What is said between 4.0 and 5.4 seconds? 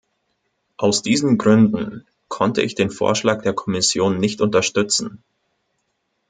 nicht unterstützen.